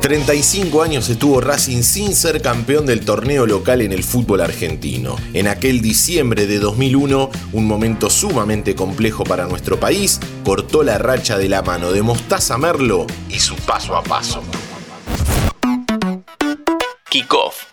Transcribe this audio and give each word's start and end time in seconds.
35 0.00 0.82
años 0.82 1.08
estuvo 1.08 1.40
Racing 1.40 1.82
sin 1.82 2.14
ser 2.14 2.40
campeón 2.40 2.86
del 2.86 3.04
torneo 3.04 3.46
local 3.46 3.82
en 3.82 3.92
el 3.92 4.04
fútbol 4.04 4.40
argentino. 4.40 5.16
En 5.34 5.48
aquel 5.48 5.80
diciembre 5.80 6.46
de 6.46 6.58
2001, 6.58 7.30
un 7.52 7.66
momento 7.66 8.08
sumamente 8.08 8.74
complejo 8.74 9.24
para 9.24 9.46
nuestro 9.46 9.80
país, 9.80 10.20
cortó 10.44 10.82
la 10.82 10.98
racha 10.98 11.36
de 11.36 11.48
la 11.48 11.62
mano 11.62 11.92
de 11.92 12.02
Mostaza 12.02 12.56
Merlo 12.58 13.06
y 13.28 13.40
su 13.40 13.56
paso 13.56 13.96
a 13.96 14.02
paso. 14.02 14.42
Kickoff. 17.10 17.64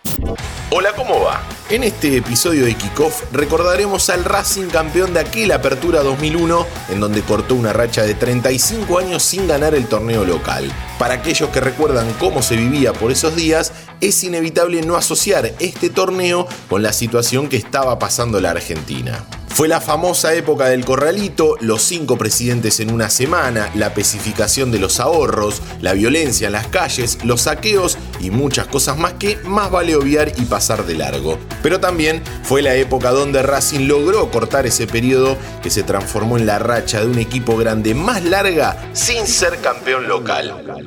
Hola, 0.70 0.92
¿cómo 0.94 1.20
va? 1.20 1.55
En 1.68 1.82
este 1.82 2.16
episodio 2.16 2.64
de 2.64 2.76
Kickoff 2.76 3.24
recordaremos 3.32 4.08
al 4.10 4.24
Racing 4.24 4.68
campeón 4.68 5.14
de 5.14 5.18
aquella 5.18 5.56
Apertura 5.56 6.04
2001, 6.04 6.64
en 6.90 7.00
donde 7.00 7.22
cortó 7.22 7.56
una 7.56 7.72
racha 7.72 8.04
de 8.04 8.14
35 8.14 9.00
años 9.00 9.24
sin 9.24 9.48
ganar 9.48 9.74
el 9.74 9.88
torneo 9.88 10.24
local. 10.24 10.70
Para 10.96 11.14
aquellos 11.14 11.50
que 11.50 11.60
recuerdan 11.60 12.06
cómo 12.20 12.40
se 12.40 12.54
vivía 12.54 12.92
por 12.92 13.10
esos 13.10 13.34
días, 13.34 13.72
es 14.00 14.22
inevitable 14.22 14.82
no 14.82 14.94
asociar 14.94 15.54
este 15.58 15.90
torneo 15.90 16.46
con 16.68 16.84
la 16.84 16.92
situación 16.92 17.48
que 17.48 17.56
estaba 17.56 17.98
pasando 17.98 18.40
la 18.40 18.52
Argentina. 18.52 19.26
Fue 19.56 19.68
la 19.68 19.80
famosa 19.80 20.34
época 20.34 20.66
del 20.66 20.84
corralito, 20.84 21.56
los 21.62 21.80
cinco 21.80 22.18
presidentes 22.18 22.78
en 22.78 22.92
una 22.92 23.08
semana, 23.08 23.70
la 23.74 23.86
especificación 23.86 24.70
de 24.70 24.78
los 24.78 25.00
ahorros, 25.00 25.62
la 25.80 25.94
violencia 25.94 26.48
en 26.48 26.52
las 26.52 26.66
calles, 26.66 27.24
los 27.24 27.40
saqueos 27.40 27.96
y 28.20 28.30
muchas 28.30 28.66
cosas 28.66 28.98
más 28.98 29.14
que 29.14 29.38
más 29.44 29.70
vale 29.70 29.96
obviar 29.96 30.30
y 30.36 30.44
pasar 30.44 30.84
de 30.84 30.96
largo. 30.96 31.38
Pero 31.62 31.80
también 31.80 32.22
fue 32.42 32.60
la 32.60 32.74
época 32.74 33.12
donde 33.12 33.42
Racing 33.42 33.88
logró 33.88 34.30
cortar 34.30 34.66
ese 34.66 34.86
periodo 34.86 35.38
que 35.62 35.70
se 35.70 35.82
transformó 35.82 36.36
en 36.36 36.44
la 36.44 36.58
racha 36.58 37.00
de 37.00 37.06
un 37.06 37.18
equipo 37.18 37.56
grande 37.56 37.94
más 37.94 38.22
larga 38.24 38.90
sin 38.92 39.26
ser 39.26 39.56
campeón 39.62 40.06
local. 40.06 40.84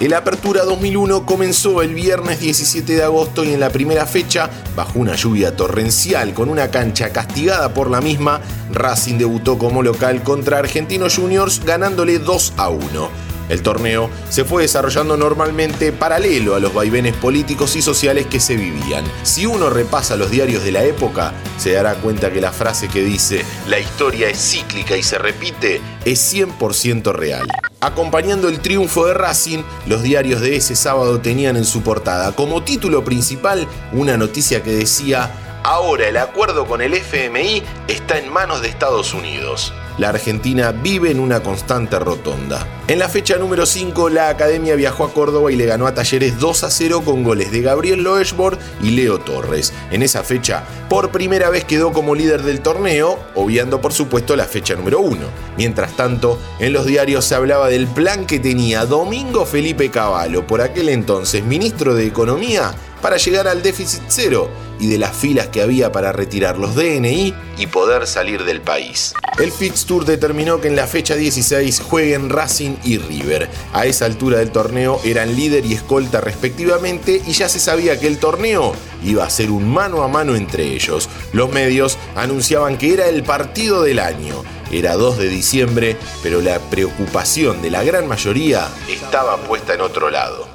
El 0.00 0.14
Apertura 0.14 0.64
2001 0.64 1.26
comenzó 1.26 1.82
el 1.82 1.92
viernes 1.92 2.40
17 2.40 2.90
de 2.90 3.02
agosto 3.02 3.44
y 3.44 3.52
en 3.52 3.60
la 3.60 3.68
primera 3.68 4.06
fecha, 4.06 4.48
bajo 4.74 4.98
una 4.98 5.14
lluvia 5.14 5.54
torrencial 5.54 6.32
con 6.32 6.48
una 6.48 6.70
cancha 6.70 7.10
castigada 7.10 7.74
por 7.74 7.90
la 7.90 8.00
misma, 8.00 8.40
Racing 8.72 9.18
debutó 9.18 9.58
como 9.58 9.82
local 9.82 10.22
contra 10.22 10.58
Argentinos 10.58 11.16
Juniors 11.16 11.62
ganándole 11.66 12.18
2 12.18 12.54
a 12.56 12.70
1. 12.70 13.10
El 13.50 13.60
torneo 13.60 14.08
se 14.30 14.44
fue 14.46 14.62
desarrollando 14.62 15.18
normalmente 15.18 15.92
paralelo 15.92 16.54
a 16.54 16.60
los 16.60 16.72
vaivenes 16.72 17.14
políticos 17.14 17.76
y 17.76 17.82
sociales 17.82 18.24
que 18.24 18.40
se 18.40 18.56
vivían. 18.56 19.04
Si 19.22 19.44
uno 19.44 19.68
repasa 19.68 20.16
los 20.16 20.30
diarios 20.30 20.64
de 20.64 20.72
la 20.72 20.82
época, 20.82 21.34
se 21.58 21.72
dará 21.72 21.96
cuenta 21.96 22.32
que 22.32 22.40
la 22.40 22.52
frase 22.52 22.88
que 22.88 23.02
dice 23.02 23.44
la 23.68 23.78
historia 23.78 24.30
es 24.30 24.38
cíclica 24.38 24.96
y 24.96 25.02
se 25.02 25.18
repite 25.18 25.82
es 26.06 26.34
100% 26.34 27.12
real. 27.12 27.46
Acompañando 27.82 28.50
el 28.50 28.60
triunfo 28.60 29.06
de 29.06 29.14
Racing, 29.14 29.62
los 29.86 30.02
diarios 30.02 30.42
de 30.42 30.54
ese 30.54 30.76
sábado 30.76 31.18
tenían 31.20 31.56
en 31.56 31.64
su 31.64 31.80
portada. 31.80 32.32
Como 32.32 32.62
título 32.62 33.02
principal 33.04 33.66
una 33.92 34.18
noticia 34.18 34.62
que 34.62 34.72
decía, 34.72 35.30
ahora 35.62 36.06
el 36.06 36.18
acuerdo 36.18 36.66
con 36.66 36.82
el 36.82 36.92
FMI 36.92 37.62
está 37.88 38.18
en 38.18 38.30
manos 38.30 38.60
de 38.60 38.68
Estados 38.68 39.14
Unidos 39.14 39.72
la 40.00 40.08
Argentina 40.08 40.72
vive 40.72 41.10
en 41.10 41.20
una 41.20 41.42
constante 41.42 41.98
rotonda. 41.98 42.66
En 42.88 42.98
la 42.98 43.10
fecha 43.10 43.36
número 43.36 43.66
5, 43.66 44.08
la 44.08 44.30
Academia 44.30 44.74
viajó 44.74 45.04
a 45.04 45.12
Córdoba 45.12 45.52
y 45.52 45.56
le 45.56 45.66
ganó 45.66 45.86
a 45.86 45.92
Talleres 45.92 46.38
2 46.40 46.64
a 46.64 46.70
0 46.70 47.02
con 47.04 47.22
goles 47.22 47.52
de 47.52 47.60
Gabriel 47.60 48.02
Loeschborg 48.02 48.58
y 48.82 48.92
Leo 48.92 49.18
Torres. 49.18 49.74
En 49.90 50.02
esa 50.02 50.24
fecha, 50.24 50.64
por 50.88 51.10
primera 51.10 51.50
vez 51.50 51.64
quedó 51.64 51.92
como 51.92 52.14
líder 52.14 52.42
del 52.42 52.62
torneo, 52.62 53.18
obviando 53.34 53.82
por 53.82 53.92
supuesto 53.92 54.36
la 54.36 54.46
fecha 54.46 54.74
número 54.74 55.00
1. 55.00 55.18
Mientras 55.58 55.94
tanto, 55.96 56.40
en 56.60 56.72
los 56.72 56.86
diarios 56.86 57.26
se 57.26 57.34
hablaba 57.34 57.68
del 57.68 57.86
plan 57.86 58.24
que 58.24 58.38
tenía 58.38 58.86
Domingo 58.86 59.44
Felipe 59.44 59.90
Cavallo, 59.90 60.46
por 60.46 60.62
aquel 60.62 60.88
entonces 60.88 61.44
ministro 61.44 61.94
de 61.94 62.06
Economía, 62.06 62.72
para 63.00 63.16
llegar 63.16 63.48
al 63.48 63.62
déficit 63.62 64.02
cero 64.08 64.50
y 64.78 64.88
de 64.88 64.98
las 64.98 65.14
filas 65.14 65.48
que 65.48 65.62
había 65.62 65.92
para 65.92 66.12
retirar 66.12 66.58
los 66.58 66.74
DNI 66.74 67.34
y 67.58 67.66
poder 67.66 68.06
salir 68.06 68.44
del 68.44 68.62
país. 68.62 69.14
El 69.38 69.52
fixture 69.52 70.06
determinó 70.06 70.60
que 70.60 70.68
en 70.68 70.76
la 70.76 70.86
fecha 70.86 71.14
16 71.14 71.80
jueguen 71.80 72.30
Racing 72.30 72.76
y 72.82 72.98
River. 72.98 73.48
A 73.72 73.86
esa 73.86 74.06
altura 74.06 74.38
del 74.38 74.50
torneo 74.50 75.00
eran 75.04 75.36
líder 75.36 75.66
y 75.66 75.74
escolta 75.74 76.20
respectivamente 76.20 77.22
y 77.26 77.32
ya 77.32 77.48
se 77.48 77.60
sabía 77.60 78.00
que 78.00 78.06
el 78.06 78.18
torneo 78.18 78.72
iba 79.04 79.24
a 79.24 79.30
ser 79.30 79.50
un 79.50 79.70
mano 79.70 80.02
a 80.02 80.08
mano 80.08 80.34
entre 80.34 80.64
ellos. 80.74 81.08
Los 81.32 81.52
medios 81.52 81.98
anunciaban 82.16 82.78
que 82.78 82.94
era 82.94 83.08
el 83.08 83.22
partido 83.22 83.82
del 83.82 83.98
año. 83.98 84.42
Era 84.72 84.94
2 84.94 85.18
de 85.18 85.28
diciembre, 85.28 85.96
pero 86.22 86.40
la 86.40 86.58
preocupación 86.58 87.60
de 87.60 87.70
la 87.70 87.82
gran 87.82 88.06
mayoría 88.06 88.68
estaba 88.88 89.36
puesta 89.38 89.74
en 89.74 89.80
otro 89.80 90.10
lado. 90.10 90.48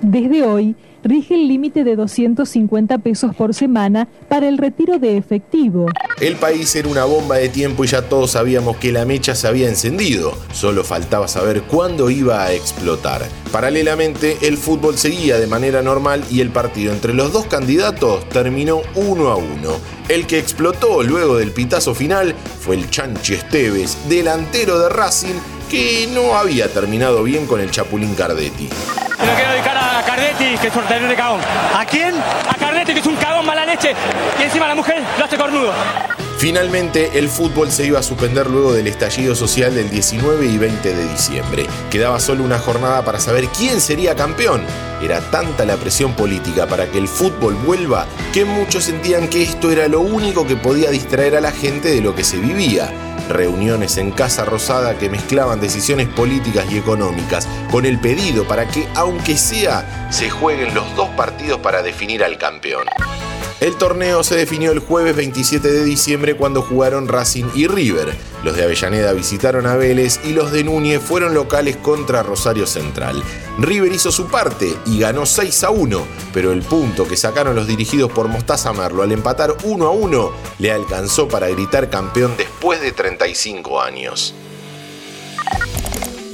Desde 0.00 0.42
hoy, 0.42 0.74
rige 1.04 1.34
el 1.34 1.48
límite 1.48 1.84
de 1.84 1.96
250 1.96 2.98
pesos 2.98 3.34
por 3.34 3.54
semana 3.54 4.08
para 4.28 4.48
el 4.48 4.58
retiro 4.58 4.98
de 4.98 5.16
efectivo. 5.16 5.86
El 6.20 6.36
país 6.36 6.74
era 6.76 6.88
una 6.88 7.04
bomba 7.04 7.36
de 7.36 7.48
tiempo 7.48 7.84
y 7.84 7.88
ya 7.88 8.02
todos 8.02 8.32
sabíamos 8.32 8.76
que 8.76 8.92
la 8.92 9.04
mecha 9.04 9.34
se 9.34 9.48
había 9.48 9.68
encendido, 9.68 10.32
solo 10.52 10.84
faltaba 10.84 11.28
saber 11.28 11.62
cuándo 11.62 12.10
iba 12.10 12.42
a 12.42 12.52
explotar. 12.52 13.22
Paralelamente, 13.52 14.36
el 14.42 14.56
fútbol 14.56 14.96
seguía 14.96 15.38
de 15.38 15.46
manera 15.46 15.82
normal 15.82 16.24
y 16.30 16.40
el 16.40 16.50
partido 16.50 16.92
entre 16.92 17.14
los 17.14 17.32
dos 17.32 17.46
candidatos 17.46 18.28
terminó 18.28 18.82
uno 18.94 19.28
a 19.28 19.36
uno. 19.36 19.78
El 20.08 20.26
que 20.26 20.38
explotó 20.38 21.02
luego 21.02 21.36
del 21.36 21.52
pitazo 21.52 21.94
final 21.94 22.34
fue 22.60 22.76
el 22.76 22.90
Chanchi 22.90 23.34
Esteves, 23.34 23.96
delantero 24.08 24.78
de 24.78 24.88
Racing, 24.88 25.36
que 25.70 26.08
no 26.12 26.34
había 26.34 26.68
terminado 26.72 27.22
bien 27.22 27.46
con 27.46 27.60
el 27.60 27.70
Chapulín 27.70 28.14
Cardetti. 28.14 28.68
Cardetti, 30.20 30.58
que 30.58 30.66
es 30.66 30.76
un 30.76 31.08
de 31.08 31.16
cagón. 31.16 31.40
¿A 31.74 31.86
quién? 31.86 32.14
A 32.14 32.54
Cardetti, 32.54 32.92
que 32.92 33.00
es 33.00 33.06
un 33.06 33.16
cagón 33.16 33.46
mala 33.46 33.64
leche. 33.64 33.94
Y 34.38 34.42
encima 34.42 34.68
la 34.68 34.74
mujer 34.74 35.02
lo 35.18 35.24
hace 35.24 35.38
cornudo. 35.38 35.72
Finalmente, 36.40 37.18
el 37.18 37.28
fútbol 37.28 37.70
se 37.70 37.84
iba 37.84 37.98
a 37.98 38.02
suspender 38.02 38.46
luego 38.46 38.72
del 38.72 38.86
estallido 38.86 39.34
social 39.34 39.74
del 39.74 39.90
19 39.90 40.46
y 40.46 40.56
20 40.56 40.94
de 40.94 41.06
diciembre. 41.06 41.66
Quedaba 41.90 42.18
solo 42.18 42.42
una 42.44 42.58
jornada 42.58 43.04
para 43.04 43.20
saber 43.20 43.48
quién 43.48 43.78
sería 43.78 44.16
campeón. 44.16 44.64
Era 45.02 45.20
tanta 45.30 45.66
la 45.66 45.76
presión 45.76 46.14
política 46.14 46.66
para 46.66 46.90
que 46.90 46.96
el 46.96 47.08
fútbol 47.08 47.56
vuelva 47.56 48.06
que 48.32 48.46
muchos 48.46 48.84
sentían 48.84 49.28
que 49.28 49.42
esto 49.42 49.70
era 49.70 49.86
lo 49.86 50.00
único 50.00 50.46
que 50.46 50.56
podía 50.56 50.88
distraer 50.88 51.36
a 51.36 51.42
la 51.42 51.52
gente 51.52 51.90
de 51.90 52.00
lo 52.00 52.14
que 52.14 52.24
se 52.24 52.38
vivía 52.38 52.90
reuniones 53.28 53.98
en 53.98 54.10
Casa 54.10 54.46
Rosada 54.46 54.96
que 54.96 55.10
mezclaban 55.10 55.60
decisiones 55.60 56.08
políticas 56.08 56.64
y 56.70 56.78
económicas 56.78 57.46
con 57.70 57.84
el 57.84 58.00
pedido 58.00 58.48
para 58.48 58.66
que, 58.66 58.88
aunque 58.94 59.36
sea, 59.36 60.08
se 60.10 60.30
jueguen 60.30 60.74
los 60.74 60.96
dos 60.96 61.10
partidos 61.10 61.60
para 61.60 61.82
definir 61.82 62.24
al 62.24 62.38
campeón. 62.38 62.86
El 63.60 63.76
torneo 63.76 64.24
se 64.24 64.36
definió 64.36 64.72
el 64.72 64.78
jueves 64.78 65.14
27 65.14 65.70
de 65.70 65.84
diciembre 65.84 66.34
cuando 66.34 66.62
jugaron 66.62 67.08
Racing 67.08 67.44
y 67.54 67.66
River. 67.66 68.16
Los 68.42 68.56
de 68.56 68.64
Avellaneda 68.64 69.12
visitaron 69.12 69.66
a 69.66 69.76
Vélez 69.76 70.18
y 70.24 70.32
los 70.32 70.50
de 70.50 70.64
Núñez 70.64 71.02
fueron 71.02 71.34
locales 71.34 71.76
contra 71.76 72.22
Rosario 72.22 72.66
Central. 72.66 73.22
River 73.58 73.92
hizo 73.92 74.10
su 74.10 74.28
parte 74.28 74.74
y 74.86 74.98
ganó 74.98 75.26
6 75.26 75.64
a 75.64 75.70
1, 75.70 76.06
pero 76.32 76.52
el 76.52 76.62
punto 76.62 77.06
que 77.06 77.18
sacaron 77.18 77.54
los 77.54 77.66
dirigidos 77.66 78.10
por 78.10 78.28
Mostaza 78.28 78.72
Merlo 78.72 79.02
al 79.02 79.12
empatar 79.12 79.54
1 79.62 79.86
a 79.86 79.90
1 79.90 80.32
le 80.58 80.72
alcanzó 80.72 81.28
para 81.28 81.50
gritar 81.50 81.90
campeón 81.90 82.32
después 82.38 82.80
de 82.80 82.92
35 82.92 83.82
años. 83.82 84.34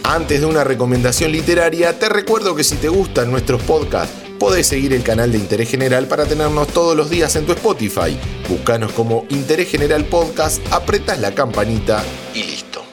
Antes 0.05 0.39
de 0.39 0.47
una 0.47 0.63
recomendación 0.63 1.33
literaria, 1.33 1.99
te 1.99 2.09
recuerdo 2.09 2.55
que 2.55 2.63
si 2.63 2.77
te 2.77 2.89
gustan 2.89 3.33
nuestros 3.33 3.61
podcasts, 3.63 4.26
podés 4.39 4.67
seguir 4.67 4.93
el 4.93 5.03
canal 5.03 5.33
de 5.33 5.39
Interés 5.39 5.71
General 5.71 6.07
para 6.07 6.27
tenernos 6.27 6.69
todos 6.69 6.97
los 6.97 7.11
días 7.11 7.35
en 7.37 7.47
tu 7.47 7.53
Spotify. 7.53 8.19
Búscanos 8.49 8.93
como 8.93 9.27
Interés 9.31 9.71
General 9.71 10.05
Podcast, 10.05 10.61
apretas 10.73 11.19
la 11.21 11.35
campanita 11.35 12.05
y 12.35 12.45
listo. 12.45 12.85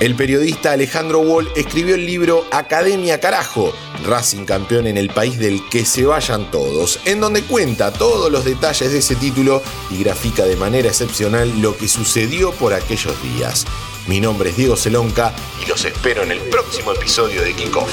El 0.00 0.14
periodista 0.14 0.72
Alejandro 0.72 1.20
Wall 1.20 1.48
escribió 1.56 1.96
el 1.96 2.06
libro 2.06 2.44
Academia 2.52 3.18
Carajo, 3.18 3.72
Racing 4.06 4.44
campeón 4.44 4.86
en 4.86 4.96
el 4.96 5.10
país 5.10 5.40
del 5.40 5.60
que 5.70 5.84
se 5.84 6.06
vayan 6.06 6.52
todos, 6.52 7.00
en 7.04 7.20
donde 7.20 7.42
cuenta 7.42 7.92
todos 7.92 8.30
los 8.30 8.44
detalles 8.44 8.92
de 8.92 8.98
ese 8.98 9.16
título 9.16 9.60
y 9.90 10.04
grafica 10.04 10.44
de 10.44 10.54
manera 10.54 10.88
excepcional 10.88 11.60
lo 11.60 11.76
que 11.76 11.88
sucedió 11.88 12.52
por 12.52 12.74
aquellos 12.74 13.20
días. 13.22 13.66
Mi 14.06 14.20
nombre 14.20 14.50
es 14.50 14.56
Diego 14.56 14.76
Celonca 14.76 15.34
y 15.60 15.68
los 15.68 15.84
espero 15.84 16.22
en 16.22 16.30
el 16.30 16.40
próximo 16.42 16.92
episodio 16.92 17.42
de 17.42 17.54
Kickoff. 17.54 17.92